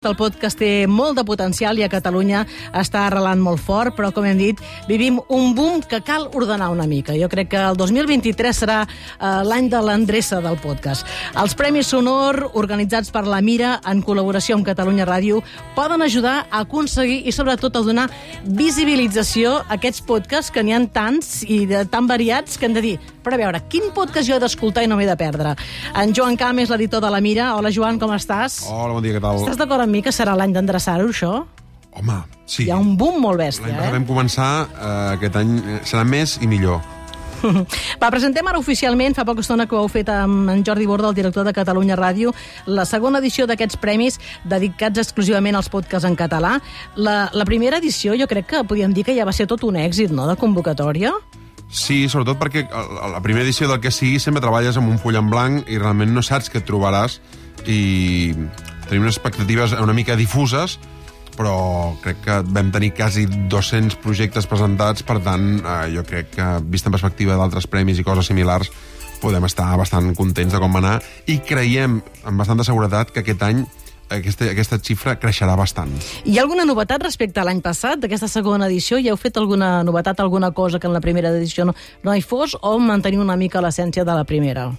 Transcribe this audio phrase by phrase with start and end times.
[0.00, 4.24] El podcast té molt de potencial i a Catalunya està arrelant molt fort, però, com
[4.24, 7.12] hem dit, vivim un boom que cal ordenar una mica.
[7.20, 11.04] Jo crec que el 2023 serà eh, l'any de l'endreça del podcast.
[11.36, 15.42] Els Premis Sonor, organitzats per la Mira, en col·laboració amb Catalunya Ràdio,
[15.76, 18.08] poden ajudar a aconseguir i, sobretot, a donar
[18.56, 22.86] visibilització a aquests podcasts que n'hi ha tants i de, tan variats que hem de
[22.88, 25.52] dir, però a veure, quin podcast jo he d'escoltar i no m'he de perdre?
[25.92, 27.52] En Joan Cam és l'editor de la Mira.
[27.60, 28.62] Hola, Joan, com estàs?
[28.64, 29.44] Hola, bon dia, què tal?
[29.44, 31.34] Estàs d'acord amb mi que serà l'any d'endreçar-ho, això?
[31.98, 32.68] Home, sí.
[32.68, 33.98] Hi ha un boom molt bèstia, L'any passat eh?
[33.98, 36.80] vam començar, eh, aquest any eh, serà més i millor.
[38.00, 41.10] Va, presentem ara oficialment, fa poca estona que ho heu fet amb en Jordi Borda,
[41.10, 42.34] el director de Catalunya Ràdio,
[42.68, 46.58] la segona edició d'aquests premis dedicats exclusivament als podcasts en català.
[46.96, 49.80] La, la primera edició jo crec que podríem dir que ja va ser tot un
[49.80, 51.14] èxit, no?, de convocatòria.
[51.70, 55.18] Sí, sobretot perquè a la primera edició del que sigui sempre treballes amb un full
[55.18, 57.20] en blanc i realment no saps què et trobaràs
[57.70, 58.34] i
[58.90, 60.80] tenim unes expectatives una mica difuses
[61.40, 66.48] però crec que vam tenir quasi 200 projectes presentats, per tant, eh, jo crec que,
[66.68, 68.68] vist en perspectiva d'altres premis i coses similars,
[69.22, 70.96] podem estar bastant contents de com va anar
[71.28, 73.62] i creiem amb bastanta seguretat que aquest any
[74.10, 75.92] aquesta, aquesta xifra creixerà bastant.
[76.26, 78.98] Hi ha alguna novetat respecte a l'any passat, d'aquesta segona edició?
[78.98, 82.22] Ja heu fet alguna novetat, alguna cosa que en la primera edició no, no hi
[82.22, 84.70] fos, o mantenir una mica l'essència de la primera?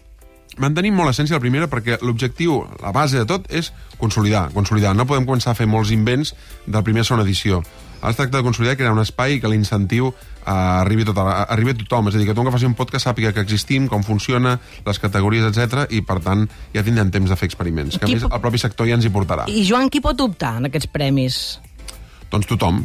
[0.60, 4.50] Mantenim molt l'essència de la primera perquè l'objectiu, la base de tot, és consolidar.
[4.52, 4.96] consolidar.
[4.96, 6.34] No podem començar a fer molts invents
[6.66, 7.62] de la primera segona edició.
[8.02, 11.78] Es tracta de consolidar crear un espai que l'incentiu eh, arribi, a tot, arribi a
[11.78, 12.10] tothom.
[12.10, 15.00] És a dir, que tothom que faci un podcast sàpiga que existim, com funciona, les
[15.00, 18.00] categories, etc i per tant ja tindrem temps de fer experiments.
[18.00, 19.46] Que a Qui més el propi sector ja ens hi portarà.
[19.48, 21.60] I Joan, qui pot optar en aquests premis?
[22.34, 22.84] Doncs tothom.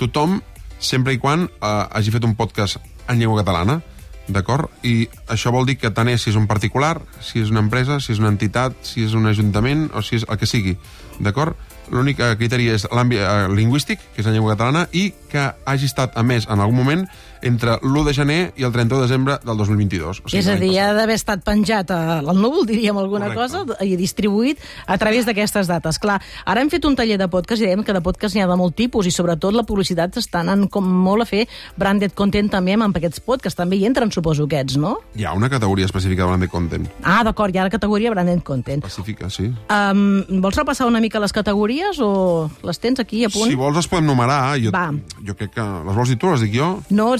[0.00, 0.40] Tothom,
[0.80, 3.82] sempre i quan eh, hagi fet un podcast en llengua catalana,
[4.28, 4.70] d'acord?
[4.82, 8.00] I això vol dir que tant és si és un particular, si és una empresa,
[8.00, 10.76] si és una entitat, si és un ajuntament o si és el que sigui,
[11.20, 11.58] d'acord?
[11.90, 15.86] L'únic eh, criteri és l'àmbit eh, lingüístic, que és la llengua catalana, i que hagi
[15.90, 17.06] estat emès en algun moment
[17.44, 20.22] entre l'1 de gener i el 31 de desembre del 2022.
[20.24, 23.58] O és a dir, ha d'haver estat penjat a- al núvol, diríem alguna Correcte.
[23.76, 24.56] cosa, i distribuït
[24.86, 25.98] a través d'aquestes dates.
[26.00, 28.46] Clar, ara hem fet un taller de podcast i dèiem que de podcast n'hi ha
[28.48, 31.46] de molt tipus i sobretot la publicitat està anant com molt a fer
[31.76, 33.58] branded content també amb aquests podcasts.
[33.60, 34.96] També hi entren, suposo, aquests, no?
[35.14, 36.88] Hi ha una categoria específica de branded content.
[37.02, 38.82] Ah, d'acord, hi ha la categoria branded content.
[38.86, 39.52] Específica, sí.
[39.68, 43.48] Um, vols repassar una mica les categories o les tens aquí a punt?
[43.50, 44.56] Si vols les podem numerar.
[44.62, 44.88] Jo, Va.
[45.26, 45.62] jo crec que...
[45.88, 46.68] Les vols dir tu, les dic jo?
[46.90, 47.14] No,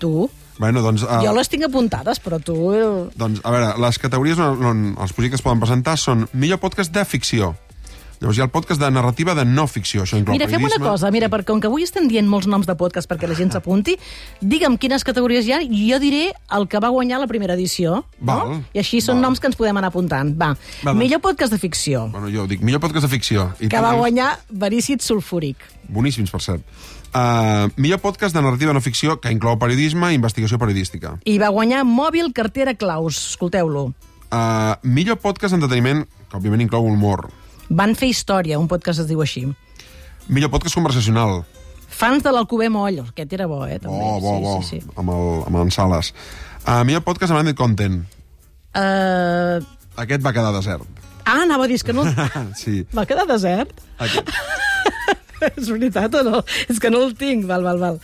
[0.00, 0.28] tu.
[0.58, 1.02] Bueno, doncs...
[1.02, 2.54] Uh, Jo les tinc apuntades, però tu...
[2.76, 6.92] eh, Doncs, a veure, les categories on, on els projectes poden presentar són millor podcast
[6.94, 7.54] de ficció.
[8.22, 10.04] Llavors hi ha el podcast de narrativa de no ficció.
[10.04, 12.68] Això inclou Mira, fem una cosa, mira, perquè com que avui estem dient molts noms
[12.70, 13.96] de podcast perquè la gent s'apunti,
[14.38, 18.04] digue'm quines categories hi ha i jo diré el que va guanyar la primera edició.
[18.20, 18.44] Val.
[18.46, 18.60] No?
[18.76, 19.24] I així són Val.
[19.26, 20.30] noms que ens podem anar apuntant.
[20.38, 21.00] Va, Va, doncs.
[21.02, 23.48] millor podcast de ficció, Bueno, jo dic millor podcast de ficció.
[23.58, 25.58] I que va guanyar Verícid Sulfúric.
[25.88, 26.62] Boníssims, per cert.
[27.12, 31.18] Uh, millor podcast de narrativa no ficció que inclou periodisme i investigació periodística.
[31.26, 33.18] I va guanyar Mòbil Cartera Claus.
[33.34, 33.88] Escolteu-lo.
[34.30, 37.26] Uh, millor podcast d'entreteniment, que òbviament inclou humor.
[37.72, 39.46] Van fer història, un podcast es diu així.
[40.28, 41.42] Millor podcast conversacional.
[41.92, 43.00] Fans de l'Alcover Moll.
[43.04, 43.78] Aquest era bo, eh?
[43.80, 43.96] També.
[43.96, 44.56] Bo, bo, sí, bo.
[44.62, 44.96] Sí, sí.
[44.96, 46.12] Amb, el, amb en Sales.
[46.62, 48.02] Uh, millor podcast de branded content.
[48.76, 49.60] Uh...
[50.00, 50.88] Aquest va quedar desert.
[51.22, 52.04] Ah, anava a dir, que no...
[52.62, 52.82] sí.
[52.96, 53.76] Va quedar desert?
[54.02, 54.32] Aquest.
[55.60, 56.42] és veritat o no?
[56.68, 57.46] És que no el tinc.
[57.50, 58.00] Val, val, val.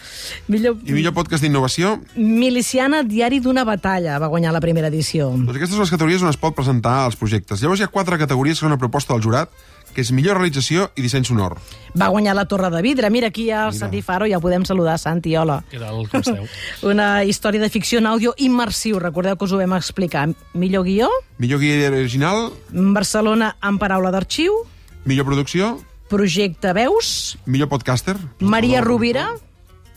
[0.48, 0.78] Millor...
[0.84, 5.30] I millor podcast d'innovació, Miliciana Diari d'una batalla va guanyar la primera edició.
[5.34, 7.62] Doncs aquestes són les categories on es pot presentar els projectes.
[7.62, 9.52] Llavors hi ha quatre categories que són una proposta del jurat,
[9.94, 11.56] que és millor realització i disseny sonor.
[11.98, 13.10] Va guanyar la Torre de Vidre.
[13.10, 13.80] Mira, aquí hi ha el Mira.
[13.80, 15.62] Santi Faro, ja podem saludar, Santi, hola.
[15.72, 16.46] Què tal, com esteu?
[16.92, 20.28] Una història de ficció en àudio immersiu, recordeu que us ho vam explicar.
[20.54, 21.10] Millor guió,
[21.42, 24.60] Millor guia original, Barcelona en paraula d'arxiu,
[25.08, 28.16] millor producció, projecte Veus, millor podcaster.
[28.40, 29.28] Maria Rovira,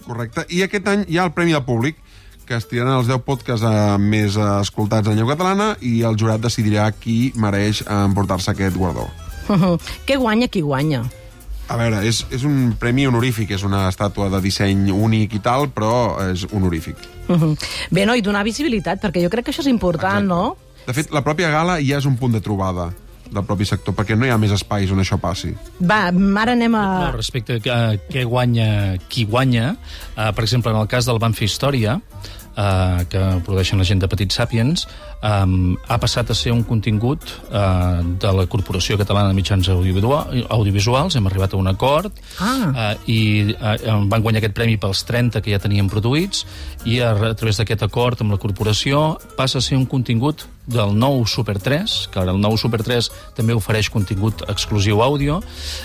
[0.06, 0.46] Correcte.
[0.50, 1.98] I aquest any hi ha el Premi del Públic,
[2.46, 6.42] que es tiraran els 10 podcasts eh, més escoltats en llengua catalana i el jurat
[6.44, 9.08] decidirà qui mereix emportar-se aquest guardó.
[10.08, 11.06] què guanya, qui guanya?
[11.72, 15.70] A veure, és, és un premi honorífic, és una estàtua de disseny únic i tal,
[15.72, 15.94] però
[16.26, 17.00] és honorífic.
[17.96, 20.34] Bé, no, i donar visibilitat, perquè jo crec que això és important, Exacte.
[20.34, 20.82] no?
[20.82, 22.90] De fet, la pròpia gala ja és un punt de trobada
[23.32, 25.54] del propi sector, perquè no hi ha més espais on això passi.
[25.80, 26.10] Va,
[26.44, 26.86] ara anem a...
[27.08, 27.80] No, respecte a
[28.12, 29.76] què guanya qui guanya,
[30.18, 32.00] eh, per exemple, en el cas del Van fer Història,
[32.58, 34.84] eh, que produeixen la gent de Petit Sapiens,
[35.24, 40.44] eh, ha passat a ser un contingut eh, de la Corporació Catalana de Mitjans Audiovisual-
[40.50, 42.92] Audiovisuals, hem arribat a un acord, Ah.
[42.92, 43.20] eh, i
[43.56, 43.78] eh,
[44.12, 46.44] van guanyar aquest premi pels 30 que ja tenien produïts,
[46.84, 50.94] i a, a través d'aquest acord amb la corporació passa a ser un contingut del
[50.98, 55.40] nou Super 3, que ara el nou Super 3 també ofereix contingut exclusiu àudio,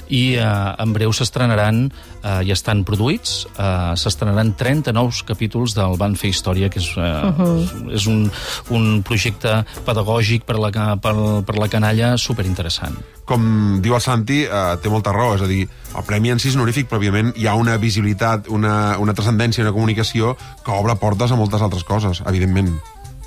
[0.08, 0.44] i eh,
[0.82, 6.30] en breu s'estrenaran, eh, ja estan produïts, eh, s'estrenaran 30 nous capítols del Van fer
[6.34, 7.92] història, que és, eh, uh -huh.
[7.94, 8.30] és un,
[8.70, 11.14] un projecte pedagògic per la, per,
[11.44, 12.96] per la canalla superinteressant.
[13.24, 16.48] Com diu el Santi, eh, té molta raó, és a dir, el Premi en si
[16.48, 20.94] és honorífic, però òbviament hi ha una visibilitat, una, una transcendència, una comunicació que obre
[20.94, 22.78] portes a moltes altres coses, evidentment.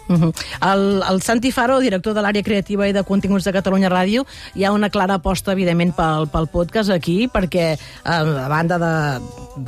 [0.10, 0.34] Uh -huh.
[0.74, 4.26] el, el Santi Faro, director de l'àrea creativa i de continguts de Catalunya Ràdio,
[4.56, 9.22] hi ha una clara aposta, evidentment, pel, pel podcast aquí, perquè, eh, a banda de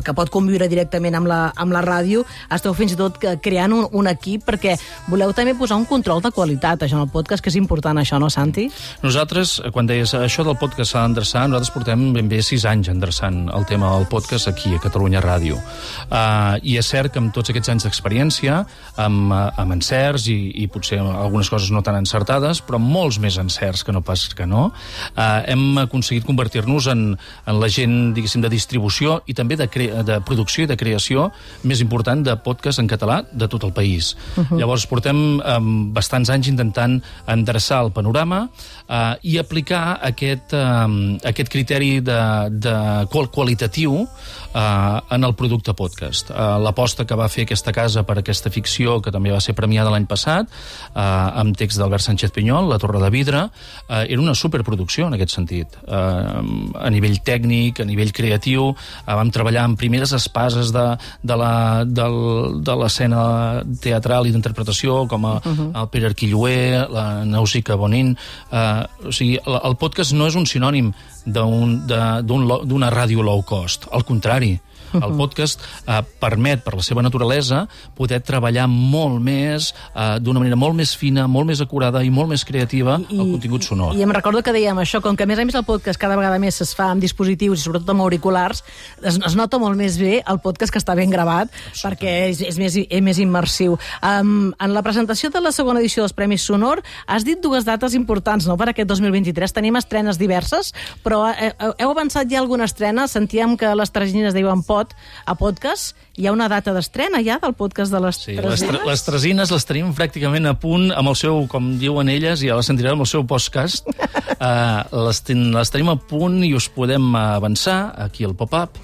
[0.04, 2.24] que pot conviure directament amb la, amb la ràdio,
[2.54, 4.78] esteu fins i tot creant un, un equip perquè
[5.12, 8.20] voleu també posar un control de qualitat això en el podcast, que és important això,
[8.22, 8.70] no, Santi?
[9.04, 13.44] Nosaltres, quan deies això del podcast s'ha d'endreçar, nosaltres portem ben bé sis anys endreçant
[13.54, 15.60] el tema del podcast aquí, a Catalunya Ràdio.
[16.08, 18.62] Uh, I és cert que amb tots aquests anys d'experiència,
[19.02, 23.84] amb, amb encerts i, i potser algunes coses no tan encertades, però molts més encerts
[23.84, 24.70] que no pas que no,
[25.16, 27.06] eh, hem aconseguit convertir-nos en,
[27.46, 29.68] en la gent, diguéssim, de distribució i també de,
[30.08, 31.30] de producció i de creació
[31.68, 34.16] més important de podcast en català de tot el país.
[34.36, 34.60] Uh -huh.
[34.60, 35.58] Llavors, portem eh,
[35.94, 38.50] bastants anys intentant endreçar el panorama
[38.88, 42.76] eh, i aplicar aquest, eh, aquest criteri de, de
[43.12, 44.08] qual, qualitatiu
[44.54, 46.30] eh, en el producte podcast.
[46.30, 49.90] Eh, L'aposta que va fer aquesta casa per aquesta ficció, que també va ser premiada
[49.92, 50.48] l'any passat, passat,
[50.94, 53.50] eh, amb text d'Albert Sánchez Pinyol, La Torre de Vidre,
[53.90, 55.68] eh, era una superproducció en aquest sentit.
[55.88, 61.36] Eh, a nivell tècnic, a nivell creatiu, eh, vam treballar en primeres espases de, de
[61.36, 65.82] la de l'escena teatral i d'interpretació, com a, uh -huh.
[65.82, 68.18] el Pere Arquilloé, la Nausica Bonin...
[68.52, 70.94] Eh, o sigui, el, el podcast no és un sinònim
[71.26, 74.60] d'una un, ràdio low cost, al contrari,
[74.98, 77.66] el podcast eh, permet, per la seva naturalesa,
[77.98, 82.32] poder treballar molt més, eh, d'una manera molt més fina, molt més acurada i molt
[82.32, 83.96] més creativa I, el contingut sonor.
[83.96, 86.00] I, I em recordo que dèiem això, com que a més a més el podcast
[86.02, 88.64] cada vegada més es fa amb dispositius i sobretot amb auriculars,
[89.02, 91.52] es, es nota molt més bé el podcast que està ben gravat
[91.82, 93.78] perquè és, és, més, és més immersiu.
[94.02, 97.96] Um, en la presentació de la segona edició dels Premis Sonor has dit dues dates
[97.98, 99.54] importants no, per aquest 2023.
[99.56, 100.72] Tenim estrenes diverses,
[101.06, 103.08] però eh, heu avançat ja alguna estrena?
[103.12, 104.96] Sentíem que les Tragines diuen pot pot,
[105.26, 108.78] a podcast, hi ha una data d'estrena ja del podcast de les sí, Tresines?
[108.80, 112.58] Les, les Tresines les tenim pràcticament a punt amb el seu, com diuen elles, ja
[112.58, 113.88] les sentireu amb el seu podcast.
[113.88, 118.80] uh, les, ten, les tenim a punt i us podem avançar aquí al pop-up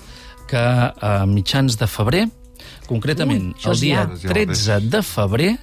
[0.48, 2.26] que a mitjans de febrer,
[2.88, 4.32] concretament Ui, el dia ja.
[4.32, 5.56] 13 de febrer,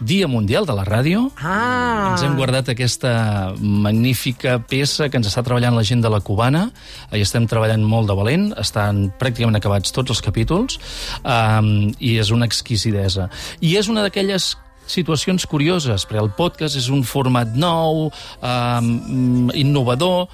[0.00, 1.26] Dia Mundial de la Ràdio.
[1.36, 2.12] Ah.
[2.12, 6.66] Ens hem guardat aquesta magnífica peça que ens està treballant la gent de la Cubana.
[7.12, 10.80] Hi estem treballant molt de valent, estan pràcticament acabats tots els capítols,
[11.20, 13.28] um, i és una exquisidesa.
[13.60, 14.54] I és una d'aquelles
[14.90, 18.08] situacions curioses, perquè el podcast és un format nou,
[18.42, 20.30] um, innovador,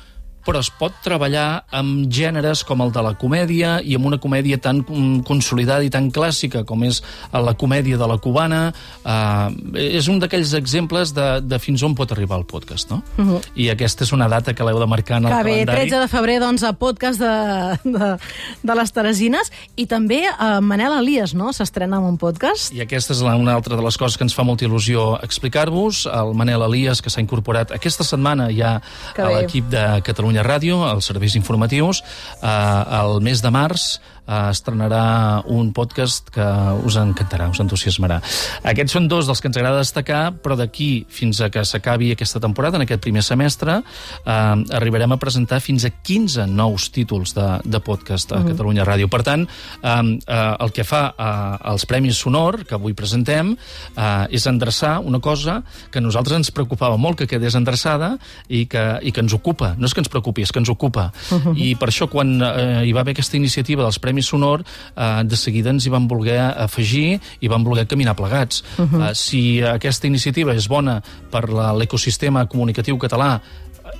[0.46, 4.58] però es pot treballar amb gèneres com el de la comèdia i amb una comèdia
[4.62, 4.82] tan
[5.26, 7.02] consolidada i tan clàssica com és
[7.32, 8.60] la comèdia de la cubana.
[9.02, 9.50] Uh,
[9.80, 13.02] és un d'aquells exemples de, de fins on pot arribar el podcast, no?
[13.18, 13.40] Uh -huh.
[13.56, 15.66] I aquesta és una data que l'heu de marcar en el que calendari.
[15.66, 18.16] bé, 13 de febrer, doncs, a podcast de, de,
[18.62, 22.72] de les Teresines i també uh, Manel Elias, no?, s'estrena amb un podcast.
[22.72, 26.06] I aquesta és una altra de les coses que ens fa molta il·lusió explicar-vos.
[26.06, 28.80] El Manel Elias, que s'ha incorporat aquesta setmana ja
[29.14, 32.02] que a l'equip de Catalunya Catalunya Ràdio, els serveis informatius.
[32.42, 36.44] Eh, el mes de març eh, estrenarà un podcast que
[36.86, 38.18] us encantarà, us entusiasmarà.
[38.66, 42.40] Aquests són dos dels que ens agrada destacar, però d'aquí fins a que s'acabi aquesta
[42.42, 47.48] temporada, en aquest primer semestre, eh, arribarem a presentar fins a 15 nous títols de,
[47.64, 48.52] de podcast a mm.
[48.52, 49.08] Catalunya Ràdio.
[49.12, 53.54] Per tant, eh, eh, el que fa eh, els Premis Sonor, que avui presentem,
[53.96, 58.16] eh, és endreçar una cosa que a nosaltres ens preocupava molt que quedés endreçada
[58.48, 59.74] i que, i que ens ocupa.
[59.78, 61.12] No és que ens preocupi, és que ens ocupa.
[61.30, 61.54] Uh -huh.
[61.56, 64.64] I per això, quan eh, hi va haver aquesta iniciativa dels Premis Sonor,
[64.96, 68.64] eh, de seguida ens hi van voler afegir i van voler caminar plegats.
[68.78, 69.10] Uh -huh.
[69.10, 73.40] eh, si aquesta iniciativa és bona per l'ecosistema comunicatiu català,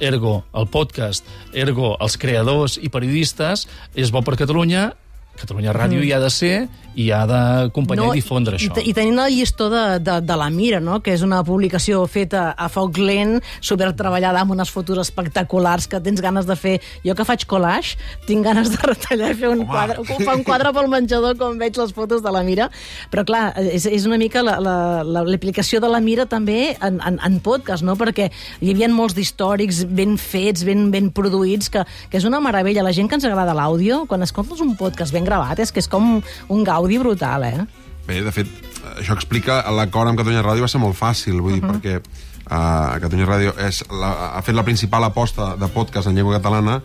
[0.01, 4.93] ergo el podcast, ergo els creadors i periodistes, és bo per Catalunya,
[5.37, 6.07] Catalunya Ràdio mm.
[6.07, 6.57] hi ha de ser
[6.97, 8.73] i ha d'acompanyar no, i difondre això.
[8.81, 10.99] I, i tenint el llistó de, de, de la Mira, no?
[11.05, 16.01] que és una publicació feta a foc lent, super treballada amb unes fotos espectaculars que
[16.01, 16.77] tens ganes de fer.
[17.05, 19.69] Jo que faig collage, tinc ganes de retallar i fer un Home.
[19.69, 22.71] quadre, fer un quadre pel menjador com veig les fotos de la Mira.
[23.13, 27.85] Però clar, és, és una mica l'aplicació de la Mira també en, en, en podcast,
[27.85, 27.99] no?
[28.01, 32.87] perquè hi havia molts d'històrics ben fets, ben, ben produïts, que, que és una meravella.
[32.87, 35.91] La gent que ens agrada l'àudio, quan escoltes un podcast ben gravat, és que és
[35.91, 37.67] com un gaudi brutal, eh?
[38.07, 38.51] Bé, de fet,
[38.95, 41.77] això explica l'acord amb Catalunya Ràdio va ser molt fàcil, vull dir, uh -huh.
[41.77, 46.39] perquè uh, Catalunya Ràdio és la, ha fet la principal aposta de podcast en llengua
[46.39, 46.81] catalana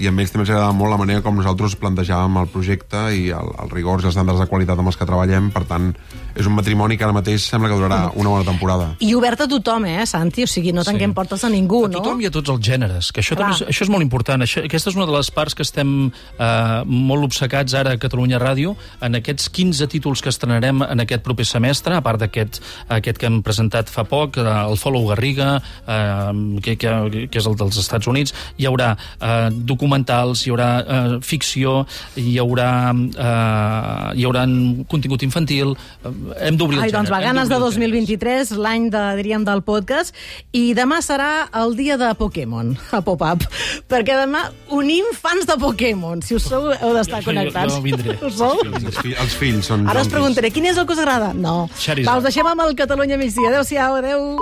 [0.00, 3.26] i a ells també els agrada molt la manera com nosaltres plantejàvem el projecte i
[3.36, 5.90] el, el rigors i els estàndards de qualitat amb els que treballem, per tant,
[6.32, 8.88] és un matrimoni que ara mateix sembla que durarà una bona temporada.
[9.04, 10.46] I obert a tothom, eh, Santi?
[10.46, 11.16] O sigui, no tanquem sí.
[11.18, 12.00] portes a ningú, A no?
[12.00, 14.44] tothom i a tots els gèneres, que això, també és, això és molt important.
[14.46, 18.40] Això, aquesta és una de les parts que estem eh, molt obcecats ara a Catalunya
[18.40, 23.20] Ràdio, en aquests 15 títols que estrenarem en aquest proper semestre, a part d'aquest aquest
[23.20, 27.58] que hem presentat fa poc, eh, el Follow Garriga, eh, que, que, que és el
[27.60, 29.50] dels Estats Units, hi haurà eh,
[29.82, 31.82] documentals, hi haurà eh, ficció,
[32.16, 34.44] hi haurà, eh, hi haurà
[34.90, 35.74] contingut infantil,
[36.04, 36.12] eh,
[36.46, 38.16] hem d'obrir el Ai, doncs va, gènere, hem ganes de d'obrir el gènere.
[38.16, 40.14] 2023, l'any de, diríem, del podcast,
[40.54, 43.46] i demà serà el dia de Pokémon, a Pop-Up,
[43.90, 46.22] perquè demà unim fans de Pokémon.
[46.22, 47.74] Si us sou, heu d'estar Jo- jo- connectats.
[47.74, 48.18] jo vindré.
[48.22, 48.58] Ho sou?
[48.62, 51.32] Els, fi, els fills són Ara us preguntaré, quin és el que us agrada?
[51.34, 51.68] No.
[51.78, 52.06] Charizard.
[52.12, 53.50] Va, us deixem amb el Catalunya migdia.
[53.50, 54.36] Adéu-siau, adéu.